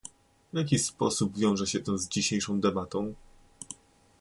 [0.53, 3.13] W jaki sposób wiąże się to z dzisiejszą debatą?